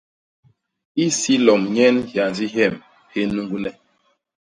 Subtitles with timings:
[1.05, 2.75] Isi lom nyen hyandi hyem
[3.11, 3.71] hi nnuñgne.